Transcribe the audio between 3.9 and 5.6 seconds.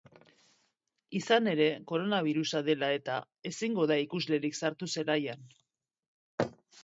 da ikuslerik sartu zelaian.